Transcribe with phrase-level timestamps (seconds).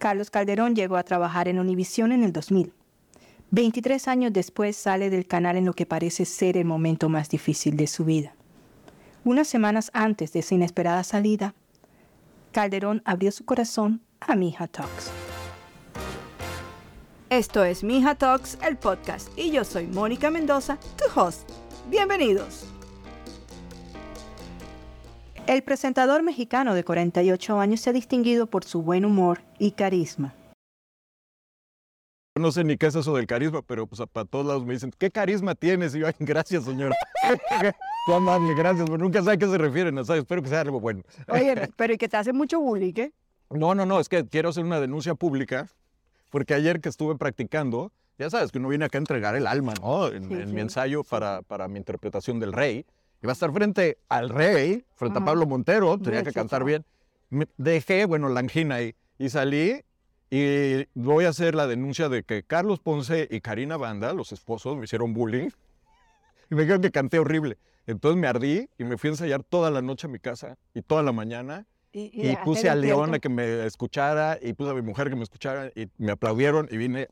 [0.00, 2.72] Carlos Calderón llegó a trabajar en Univisión en el 2000.
[3.50, 7.76] 23 años después sale del canal en lo que parece ser el momento más difícil
[7.76, 8.34] de su vida.
[9.24, 11.54] Unas semanas antes de esa inesperada salida,
[12.50, 15.10] Calderón abrió su corazón a Mija Talks.
[17.28, 21.46] Esto es Mija Talks, el podcast, y yo soy Mónica Mendoza, tu host.
[21.90, 22.69] Bienvenidos.
[25.50, 30.32] El presentador mexicano de 48 años se ha distinguido por su buen humor y carisma.
[32.38, 34.92] No sé ni qué es eso del carisma, pero pues para todos lados me dicen,
[34.96, 35.92] ¿qué carisma tienes?
[35.96, 36.92] Y yo, gracias, señor.
[38.06, 40.02] Tú amable, gracias, pero nunca sé a qué se refieren, ¿no?
[40.02, 41.02] espero que sea algo bueno.
[41.26, 43.12] Oye, pero ¿y que te hace mucho bullying, qué?
[43.50, 45.66] No, no, no, es que quiero hacer una denuncia pública,
[46.28, 49.74] porque ayer que estuve practicando, ya sabes que uno viene acá a entregar el alma,
[49.82, 50.06] ¿no?
[50.06, 52.86] En, mi ensayo para, para mi interpretación del rey.
[53.22, 56.84] Iba a estar frente al rey, frente a Pablo Montero, tenía que cantar bien.
[57.28, 59.84] Me dejé, bueno, la angina ahí, y salí
[60.30, 64.76] y voy a hacer la denuncia de que Carlos Ponce y Karina Banda, los esposos,
[64.76, 65.48] me hicieron bullying
[66.50, 67.58] y me dijeron que canté horrible.
[67.86, 70.82] Entonces me ardí y me fui a ensayar toda la noche a mi casa y
[70.82, 71.66] toda la mañana.
[71.92, 75.24] Y, puse a León a que me escuchara y puse a mi mujer que me
[75.24, 77.08] escuchara y me aplaudieron y vine.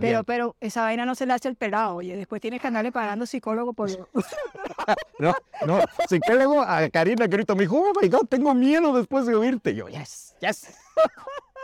[0.00, 2.14] Pero, pero esa vaina no se le hace el pelado, oye.
[2.16, 3.88] Después tienes que andarle pagando psicólogo por.
[5.18, 5.34] no,
[5.66, 5.80] no.
[6.08, 9.74] Psicólogo a Karina que ahorita me dijo, oh my God, tengo miedo después de oírte.
[9.74, 10.76] yo, yes, yes.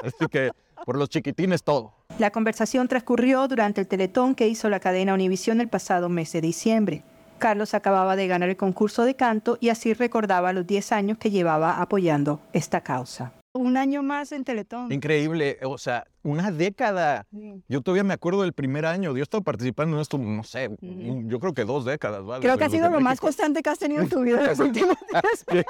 [0.02, 0.52] Así que
[0.84, 1.92] por los chiquitines todo.
[2.18, 6.40] La conversación transcurrió durante el teletón que hizo la cadena Univisión el pasado mes de
[6.40, 7.02] diciembre.
[7.38, 11.30] Carlos acababa de ganar el concurso de canto y así recordaba los 10 años que
[11.30, 13.32] llevaba apoyando esta causa.
[13.56, 14.90] Un año más en Teletón.
[14.90, 17.24] Increíble, o sea, una década.
[17.68, 19.12] Yo todavía me acuerdo del primer año.
[19.12, 22.24] Yo he estado participando en esto, no sé, yo creo que dos décadas.
[22.24, 22.42] ¿vale?
[22.42, 24.58] Creo que ha sido lo más constante que has tenido en tu vida en los
[24.58, 24.96] últimos
[25.52, 25.64] días.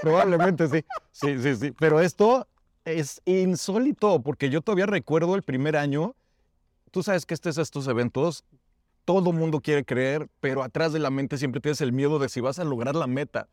[0.00, 0.84] probablemente sí.
[1.12, 1.72] Sí, sí, sí.
[1.78, 2.48] Pero esto
[2.86, 6.14] es insólito porque yo todavía recuerdo el primer año.
[6.90, 8.42] Tú sabes que estos, estos eventos,
[9.04, 12.40] todo mundo quiere creer, pero atrás de la mente siempre tienes el miedo de si
[12.40, 13.48] vas a lograr la meta.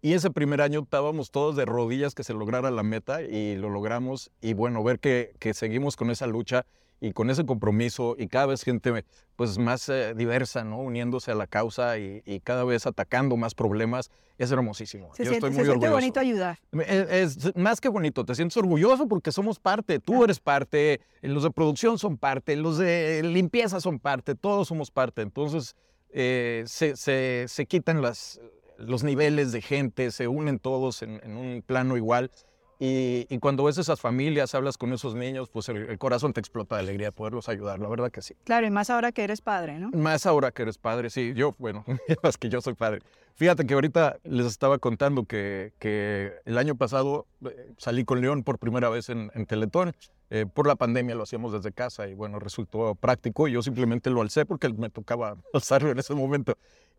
[0.00, 3.68] Y ese primer año estábamos todos de rodillas que se lograra la meta y lo
[3.70, 4.30] logramos.
[4.40, 6.66] Y bueno, ver que, que seguimos con esa lucha
[7.00, 9.04] y con ese compromiso y cada vez gente
[9.36, 10.78] pues más eh, diversa, ¿no?
[10.78, 15.14] Uniéndose a la causa y, cada vez atacando más problemas, es hermosísimo.
[15.14, 16.58] Se Yo siente, estoy muy se siente bonito ayudar.
[16.86, 21.50] Es, más que bonito, te sientes orgulloso porque somos parte, tú eres parte, los de
[21.50, 25.20] producción son parte, los de limpieza son parte, todos somos parte.
[25.20, 25.76] Entonces
[26.10, 28.40] eh, se, se, quitan las,
[28.78, 32.30] los niveles de gente, se unen todos en, en un plano igual
[32.78, 36.82] y, cuando ves esas familias, hablas con esos niños, pues el, corazón te explota de
[36.82, 38.34] alegría de poderlos ayudar, la verdad que sí.
[38.44, 39.90] Claro, y más ahora que eres padre, ¿no?
[39.92, 41.32] Más ahora que eres padre, sí.
[41.34, 41.84] Yo, bueno,
[42.22, 43.00] más que yo soy padre.
[43.34, 48.42] Fíjate que ahorita les estaba contando que, que el año pasado eh, salí con León
[48.42, 49.94] por primera vez en, Teletón.
[50.30, 53.46] Eh, por la pandemia lo hacíamos desde casa y bueno, resultó práctico.
[53.46, 56.56] y Yo simplemente lo alcé porque me tocaba alzarlo en ese momento.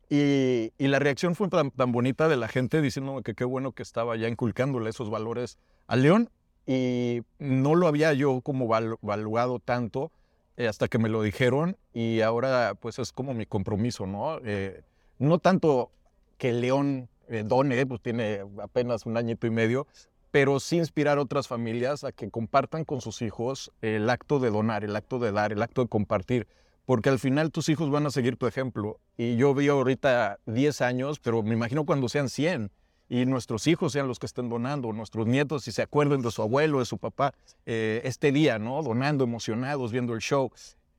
[0.09, 4.15] Y, la reacción fue tan, bonita de la gente diciendo que qué bueno que estaba
[4.15, 5.57] ya inculcándole esos valores
[5.87, 6.29] a León.
[6.65, 10.11] Y no lo había yo como valuado tanto
[10.57, 14.39] eh, hasta que me lo dijeron y ahora pues es como mi compromiso, ¿no?
[14.43, 14.81] Eh,
[15.17, 15.91] no tanto
[16.37, 19.87] que León eh, done, pues tiene apenas un añito y medio,
[20.31, 24.49] pero sí inspirar a otras familias a que compartan con sus hijos el acto de
[24.49, 26.47] donar, el acto de dar, el acto de compartir
[26.87, 29.01] porque al final tus hijos van a seguir tu ejemplo.
[29.17, 32.71] Y yo veo ahorita 10 años, pero me imagino cuando sean 100
[33.09, 36.41] y nuestros hijos sean los que estén donando, nuestros nietos si se acuerden de su
[36.41, 37.33] abuelo, de su papá,
[37.65, 38.81] eh, este día, ¿no?
[38.83, 40.49] Donando, emocionados, viendo el show.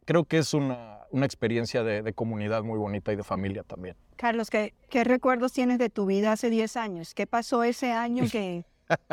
[0.05, 3.97] Creo que es una, una experiencia de, de, comunidad muy bonita y de familia también.
[4.17, 7.15] Carlos, ¿qué, ¿qué recuerdos tienes de tu vida hace 10 años?
[7.15, 8.67] ¿Qué pasó ese año que,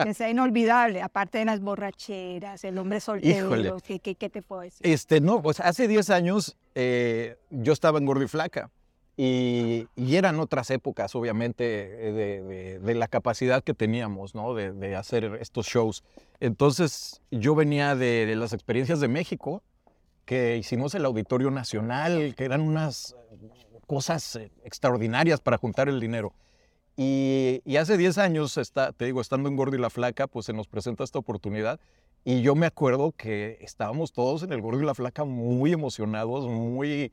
[0.03, 4.85] que sea inolvidable, aparte de las borracheras, el hombre soltero, ¿qué, qué, te puedo decir?
[4.85, 8.69] Este, no, pues hace 10 años eh, yo estaba en Gordo y Flaca
[9.17, 14.53] y, eran otras épocas, obviamente, eh, de, la capacidad que teníamos, ¿no?
[14.53, 16.03] De, hacer estos shows.
[16.39, 19.63] Entonces, yo venía de, las experiencias de México,
[20.25, 23.16] que hicimos el Auditorio Nacional, que eran unas
[23.87, 26.33] cosas eh, extraordinarias para juntar el dinero.
[26.97, 30.53] Y, hace 10 años, está, te digo, estando en Gordo y la Flaca, pues se
[30.53, 31.79] nos presenta esta oportunidad.
[32.23, 36.47] Y yo me acuerdo que estábamos todos en el Gordo y la Flaca muy emocionados,
[36.47, 37.11] muy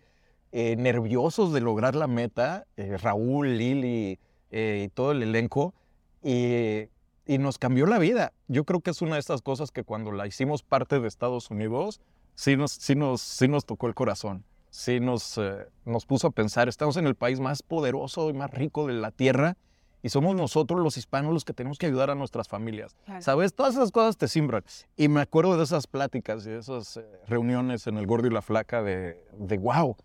[0.53, 2.67] eh, nerviosos de lograr la meta.
[2.77, 4.21] Eh, Raúl, Lili
[4.51, 5.75] eh, y todo el elenco.
[6.23, 6.89] Y,
[7.27, 8.33] y, nos cambió la vida.
[8.47, 11.51] Yo creo que es una de estas cosas que cuando la hicimos parte de Estados
[11.51, 12.01] Unidos,
[12.37, 14.45] sí nos, sí nos, sí nos tocó el corazón.
[14.71, 15.39] Sí nos,
[15.85, 19.11] nos puso a pensar, estamos en el país más poderoso y más rico de la
[19.11, 19.59] tierra
[20.03, 22.97] y somos nosotros los hispanos los que tenemos que ayudar a nuestras familias.
[23.21, 23.55] ¿Sabes?
[23.55, 24.65] Todas esas cosas te simbran.
[24.97, 28.31] Y me acuerdo de esas pláticas y de esas eh, reuniones en el gordo y
[28.31, 29.97] la flaca de, de wow,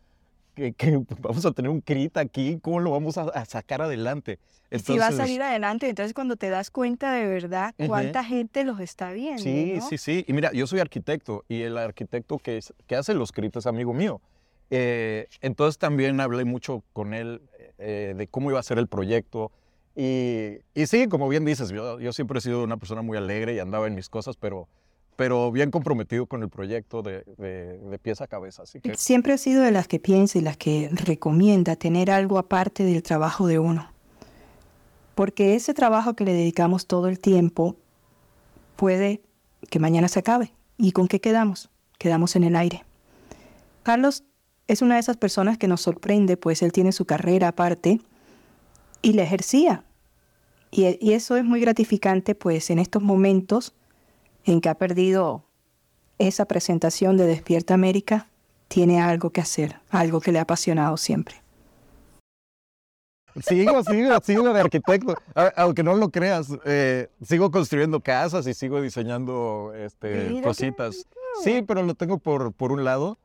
[0.58, 4.40] que, vamos a tener un crit aquí, ¿cómo lo vamos a, sacar adelante?
[4.72, 8.80] si va a salir adelante, entonces cuando te das cuenta de verdad cuánta gente los
[8.80, 9.42] está viendo.
[9.42, 10.26] Sí, sí, sí.
[10.28, 13.94] Y mira, yo soy arquitecto y el arquitecto que, que hace los crits es amigo
[13.94, 14.22] mío.
[14.70, 17.42] Eh, entonces también hablé mucho con él
[17.78, 19.52] eh, de cómo iba a ser el proyecto.
[20.00, 23.60] Y, sí, como bien dices, yo, yo, siempre he sido una persona muy alegre y
[23.60, 24.68] andaba en mis cosas, pero,
[25.16, 28.62] pero bien comprometido con el proyecto de, pies a cabeza.
[28.62, 28.96] Así que...
[28.96, 33.02] Siempre he sido de las que piensa y las que recomienda tener algo aparte del
[33.02, 33.92] trabajo de uno.
[35.16, 37.76] Porque ese trabajo que le dedicamos todo el tiempo
[38.76, 39.24] puede
[39.72, 40.54] que mañana se acabe.
[40.78, 41.72] ¿Y con qué quedamos?
[41.98, 42.86] Quedamos en el aire.
[43.82, 44.24] Carlos
[44.68, 48.00] es una de esas personas que nos sorprende, pues él tiene su carrera aparte
[49.02, 49.86] y la ejercía.
[50.78, 53.74] Y, y, eso es muy gratificante, pues en estos momentos
[54.46, 55.44] en que ha perdido
[56.20, 58.28] esa presentación de Despierta América,
[58.68, 61.36] tiene algo que hacer, algo que le ha apasionado siempre.
[63.42, 65.16] Sigo, sigo, sigo de arquitecto,
[65.56, 71.08] aunque no lo creas, eh, sigo construyendo casas y sigo diseñando este, cositas.
[71.44, 73.18] Sí, pero lo tengo por, por un lado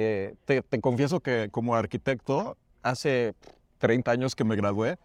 [0.00, 3.34] eh, te, confieso que como arquitecto, hace
[3.78, 4.96] 30 años que me gradué,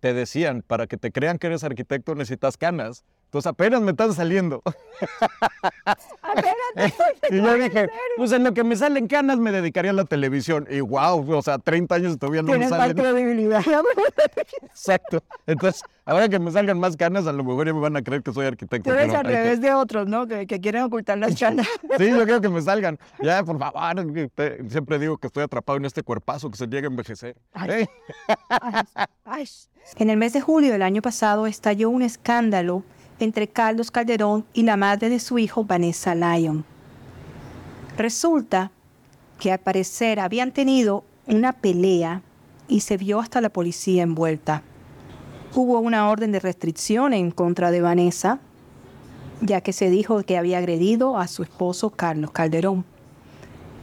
[0.00, 3.04] te decían, para que te crean que eres arquitecto necesitas canas.
[3.30, 4.60] Entonces apenas me están saliendo.
[7.30, 10.66] y yo dije, pues en lo que me salen canas me dedicaría a la televisión.
[10.68, 12.96] Y wow, o sea, 30 años todavía no me salen.
[12.96, 13.62] Tienes credibilidad.
[14.62, 15.22] Exacto.
[15.46, 18.24] Entonces, ahora que me salgan más canas, a lo mejor ya me van a creer
[18.24, 18.90] que soy arquitecto.
[18.90, 20.26] Tú eres al revés de otros, ¿no?
[20.26, 21.68] Que, quieren ocultar las canas.
[21.98, 22.98] sí, yo quiero que me salgan.
[23.22, 24.06] Ya, por favor,
[24.68, 27.36] siempre digo que estoy atrapado en este cuerpazo que se llega a envejecer.
[29.96, 32.82] En el mes de julio del año pasado estalló un escándalo
[33.20, 36.64] entre Carlos Calderón y la madre de su hijo, Vanessa Lyon.
[37.96, 38.72] Resulta
[39.38, 42.22] que al parecer habían tenido una pelea
[42.66, 44.62] y se vio hasta la policía envuelta.
[45.54, 48.40] Hubo una orden de restricción en contra de Vanessa,
[49.40, 52.84] ya que se dijo que había agredido a su esposo Carlos Calderón.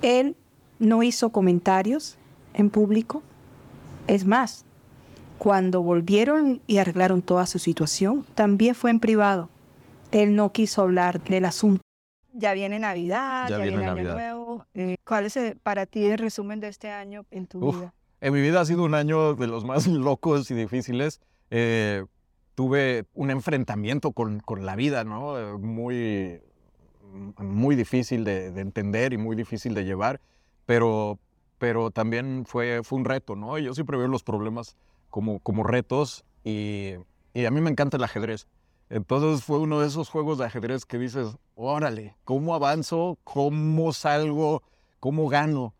[0.01, 0.36] Él
[0.80, 2.18] no hizo comentarios
[2.54, 3.22] en público.
[4.07, 4.66] Es más,
[5.38, 9.50] cuando volvieron y arreglaron toda su situación, también fue en privado.
[10.12, 11.81] Él no quiso hablar del asunto.
[12.34, 14.66] Ya viene Navidad, ya, viene, Año Nuevo.
[14.74, 17.94] Eh, ¿Cuál es eh, para ti el resumen de este año en tu vida?
[18.22, 21.19] En mi vida ha sido un año de los más locos y difíciles.
[21.50, 22.06] Eh,
[22.56, 25.57] tuve un enfrentamiento con, con, la vida, ¿no?
[25.57, 26.42] Muy,
[27.38, 30.19] muy difícil de, de, entender y muy difícil de llevar,
[30.66, 31.19] pero,
[31.57, 33.57] pero también fue, fue un reto, ¿no?
[33.57, 34.75] Yo siempre veo los problemas
[35.09, 36.94] como, como retos y,
[37.33, 38.48] y a mí me encanta el ajedrez.
[38.89, 43.18] Entonces fue uno de esos juegos de ajedrez que dices, órale, ¿cómo avanzo?
[43.24, 44.63] ¿Cómo salgo?
[45.00, 45.74] ¿Cómo gano?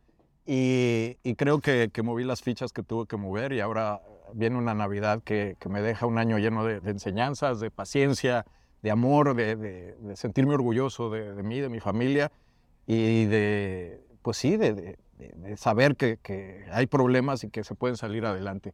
[0.46, 4.02] Y, y creo que, que, moví las fichas que tuve que mover y ahora
[4.34, 8.46] viene una Navidad que, que me deja un año lleno de, enseñanzas, de paciencia,
[8.82, 12.32] de amor, de, de, sentirme orgulloso de, mí, de mi familia
[12.86, 14.98] y de, pues sí, de,
[15.56, 18.74] saber que, que hay problemas y que se pueden salir adelante.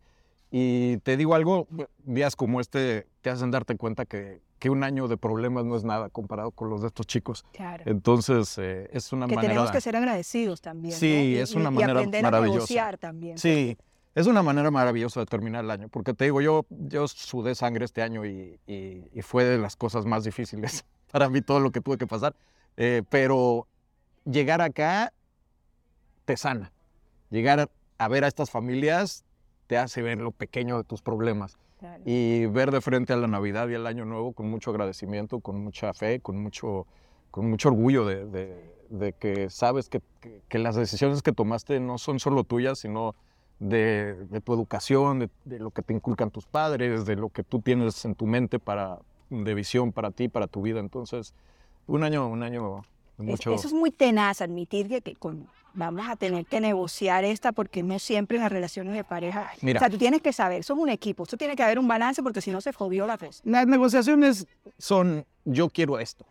[0.56, 1.68] Y te digo algo,
[2.04, 5.84] días como este te hacen darte cuenta que, que, un año de problemas no es
[5.84, 7.44] nada comparado con los de estos chicos.
[7.54, 7.84] Claro.
[7.88, 9.52] Entonces, eh, es una que manera...
[9.52, 10.94] tenemos que ser agradecidos también.
[10.96, 12.54] Sí, es una manera y aprender maravillosa.
[12.54, 13.40] A negociar también.
[13.40, 13.76] Sí,
[14.14, 15.88] es una manera maravillosa de terminar el año.
[15.88, 20.06] Porque te digo, yo, yo sudé sangre este año y, y, fue de las cosas
[20.06, 22.36] más difíciles para mí todo lo que tuve que pasar.
[22.78, 23.68] Eh, pero
[24.24, 25.14] llegar acá
[26.26, 26.72] te sana.
[27.32, 29.26] Llegar a ver a estas familias
[29.74, 31.58] te hace ver lo pequeño de tus problemas.
[32.06, 35.64] Y ver de frente a la Navidad y al Año Nuevo con mucho agradecimiento, con
[35.64, 36.86] mucha fe, con mucho,
[37.32, 38.56] con mucho orgullo de,
[38.90, 40.00] de, que sabes que,
[40.48, 43.16] que, las decisiones que tomaste no son solo tuyas, sino
[43.60, 47.60] de, de tu educación, de, lo que te inculcan tus padres, de lo que tú
[47.60, 49.00] tienes en tu mente para,
[49.32, 50.80] de visión para ti, para tu vida.
[50.80, 51.34] Entonces,
[51.88, 52.84] un año, un año
[53.18, 53.56] mucho...
[53.56, 57.84] Eso es muy tenaz, admitir que, que con vamos a tener que negociar esta porque
[57.84, 59.52] no siempre en las relaciones de pareja.
[59.62, 62.22] o sea, tú tienes que saber, son un equipo, eso tiene que haber un balance
[62.24, 63.42] porque si no se jodió la cosa.
[63.46, 66.26] Las negociaciones son yo quiero esto.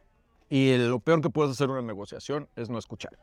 [0.49, 3.19] Y lo peor que puedes hacer en una negociación es no escuchar.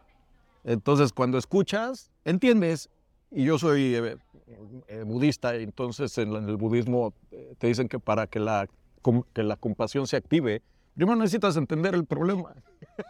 [0.64, 2.90] Entonces, cuando escuchas, entiendes.
[3.32, 4.18] Y yo soy eh,
[4.88, 8.68] eh, budista, entonces en, el budismo eh, te dicen que para que la,
[9.34, 10.64] que la compasión se active,
[10.96, 12.56] primero necesitas entender el problema.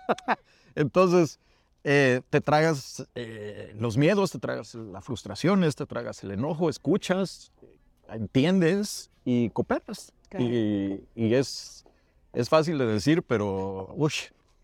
[0.75, 1.39] entonces,
[1.83, 7.51] eh, te tragas eh, los miedos, te tragas las frustraciones, te tragas el enojo, escuchas,
[8.09, 10.13] entiendes y cooperas.
[10.37, 11.85] Y, y, es,
[12.33, 13.93] es fácil de decir, pero...
[13.95, 14.11] Uy.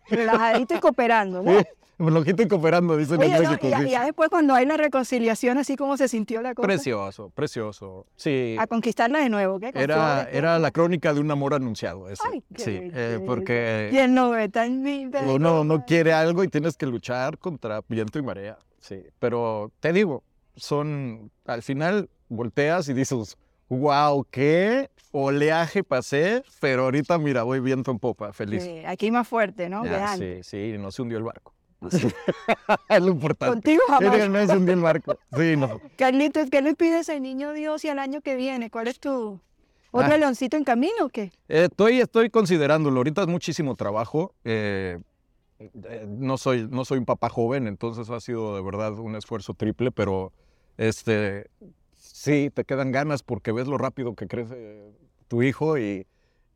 [0.07, 1.51] Relajadito y cooperando, ¿no?
[1.97, 3.67] Flojito y cooperando, dicen en México.
[3.67, 6.67] y, ya después cuando hay la reconciliación, así como se sintió la cosa.
[6.67, 8.05] Precioso, precioso.
[8.15, 8.55] Sí.
[8.59, 9.71] A conquistarla de nuevo, ¿qué?
[9.73, 12.23] Era, era la crónica de un amor anunciado, eso.
[12.29, 13.87] Ay, qué sí, eh, porque...
[13.91, 15.21] ¿Quién no ve tan linda?
[15.21, 19.03] Uno no quiere algo y tienes que luchar contra viento y marea, sí.
[19.19, 20.23] Pero te digo,
[20.55, 23.37] son, al final volteas y dices,
[23.69, 28.63] wow, qué oleaje pasé, pero ahorita mira, voy viento en popa, feliz.
[28.63, 29.83] Sí, aquí más fuerte, ¿no?
[30.17, 31.53] sí, sí, no se hundió el barco.
[32.89, 33.53] es lo importante.
[33.53, 34.29] Contigo jamás.
[34.29, 35.17] No hundió el barco.
[35.35, 35.79] Sí, no.
[35.97, 38.69] Carlitos, ¿qué le pides al niño Dios y al año que viene?
[38.69, 39.39] ¿Cuál es tu
[39.91, 40.17] otro ah.
[40.17, 41.31] leoncito en camino o qué?
[41.47, 42.97] Eh, estoy, estoy considerándolo.
[42.97, 44.33] Ahorita es muchísimo trabajo.
[44.43, 44.99] Eh,
[45.59, 49.53] eh, no, soy, no soy un papá joven, entonces ha sido de verdad un esfuerzo
[49.53, 50.33] triple, pero
[50.77, 51.49] este,
[51.93, 54.91] sí, te quedan ganas porque ves lo rápido que crece
[55.29, 56.05] tu hijo y,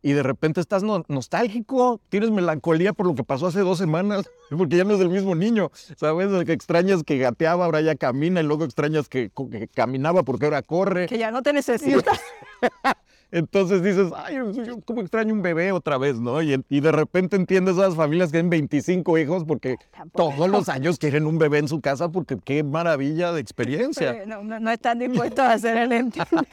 [0.01, 4.77] y de repente estás nostálgico, tienes melancolía por lo que pasó hace dos semanas, porque
[4.77, 6.29] ya no es el mismo niño, ¿sabes?
[6.45, 10.61] Que extrañas que gateaba, ahora ya camina, y luego extrañas que, que caminaba porque ahora
[10.61, 11.07] corre.
[11.07, 12.19] Que ya no te necesitas.
[13.31, 16.41] Entonces dices, ay, yo como extraño un bebé otra vez, ¿no?
[16.41, 19.75] Y, y de repente entiendes a las familias que tienen 25 hijos porque
[20.15, 24.25] todos los años quieren un bebé en su casa porque qué maravilla de experiencia.
[24.25, 26.47] No, no, están dispuestos a hacer el entender.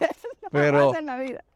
[0.56, 0.92] Pero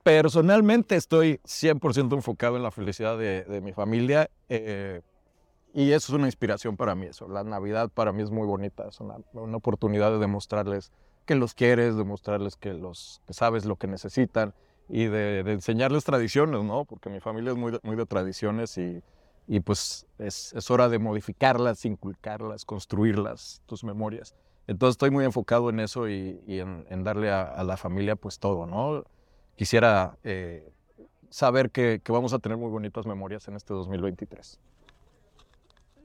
[0.03, 5.03] personalmente estoy 100% enfocado en la felicidad de, de mi familia eh,
[5.73, 7.07] y eso es una inspiración para mí.
[7.07, 7.29] Eso.
[7.29, 10.93] La Navidad para mí es muy bonita, es una, una oportunidad de demostrarles
[11.27, 14.55] que los quieres, demostrarles que, los, que sabes lo que necesitan
[14.89, 16.85] y de, enseñarles tradiciones, ¿no?
[16.85, 19.03] Porque mi familia es muy de, muy de tradiciones y,
[19.47, 24.35] y pues es, es, hora de modificarlas, inculcarlas, construirlas, tus memorias.
[24.71, 28.15] Entonces estoy muy enfocado en eso y, y en, en, darle a, a, la familia
[28.15, 29.05] pues todo, ¿no?
[29.57, 30.73] Quisiera eh,
[31.29, 34.61] saber que, que, vamos a tener muy bonitas memorias en este 2023.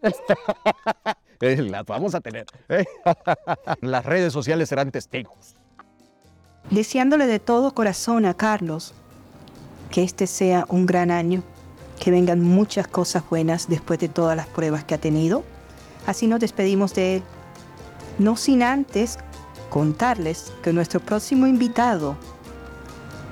[1.70, 2.48] Las vamos a tener.
[3.82, 5.56] Las redes sociales serán testigos
[6.70, 8.94] deseándole de todo corazón a Carlos
[9.92, 11.44] que este sea un gran año,
[12.00, 15.44] que vengan muchas cosas buenas después de todas las pruebas que ha tenido.
[16.06, 17.24] Así nos despedimos de él,
[18.18, 19.18] no sin antes
[19.70, 22.16] contarles que nuestro próximo invitado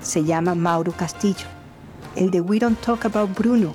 [0.01, 1.45] se llama Mauro Castillo,
[2.15, 3.73] el de We Don't Talk About Bruno,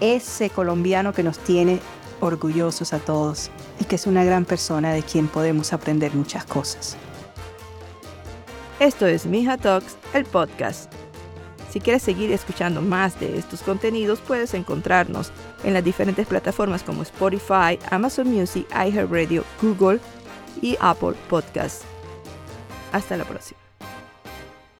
[0.00, 1.80] ese colombiano que nos tiene
[2.20, 3.50] orgullosos a todos
[3.80, 6.96] y que es una gran persona de quien podemos aprender muchas cosas.
[8.78, 10.92] Esto es Mija Talks, el podcast.
[11.70, 15.32] Si quieres seguir escuchando más de estos contenidos, puedes encontrarnos
[15.64, 20.00] en las diferentes plataformas como Spotify, Amazon Music, iHeartRadio, Google
[20.62, 21.84] y Apple Podcasts.
[22.92, 23.65] Hasta la próxima.